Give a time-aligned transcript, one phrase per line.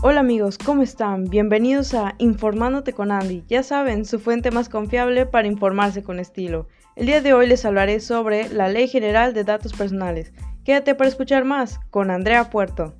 [0.00, 1.24] Hola amigos, ¿cómo están?
[1.24, 3.42] Bienvenidos a Informándote con Andy.
[3.48, 6.68] Ya saben, su fuente más confiable para informarse con estilo.
[6.94, 10.32] El día de hoy les hablaré sobre la Ley General de Datos Personales.
[10.64, 12.94] Quédate para escuchar más con Andrea Puerto.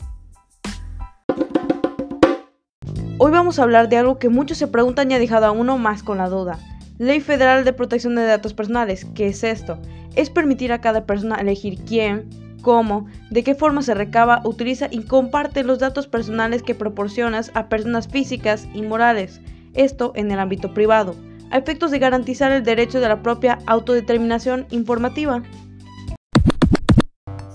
[3.19, 5.78] Hoy vamos a hablar de algo que muchos se preguntan y ha dejado a uno
[5.78, 6.59] más con la duda.
[6.98, 9.06] Ley Federal de Protección de Datos Personales.
[9.15, 9.78] ¿Qué es esto?
[10.16, 12.28] Es permitir a cada persona elegir quién,
[12.62, 17.69] cómo, de qué forma se recaba, utiliza y comparte los datos personales que proporcionas a
[17.69, 19.41] personas físicas y morales,
[19.75, 21.15] esto en el ámbito privado,
[21.51, 25.43] a efectos de garantizar el derecho de la propia autodeterminación informativa.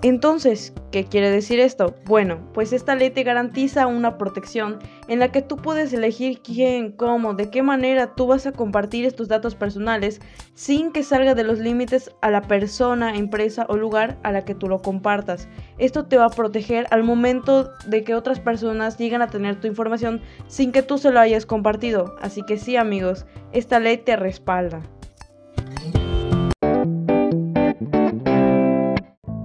[0.04, 1.96] Entonces, ¿qué quiere decir esto?
[2.04, 6.92] Bueno, pues esta ley te garantiza una protección en la que tú puedes elegir quién,
[6.92, 10.20] cómo, de qué manera tú vas a compartir estos datos personales
[10.56, 14.56] sin que salga de los límites a la persona, empresa o lugar a la que
[14.56, 15.48] tú lo compartas.
[15.78, 19.68] Esto te va a proteger al momento de que otras personas lleguen a tener tu
[19.68, 22.18] información sin que tú se lo hayas compartido.
[22.22, 24.82] Así que sí amigos, esta ley te respalda.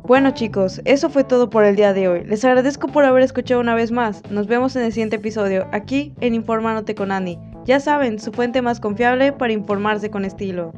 [0.08, 2.24] Bueno chicos, eso fue todo por el día de hoy.
[2.24, 4.22] Les agradezco por haber escuchado una vez más.
[4.30, 7.38] Nos vemos en el siguiente episodio, aquí en Informándote con Andy.
[7.66, 10.72] Ya saben, su fuente más confiable para informarse con estilo.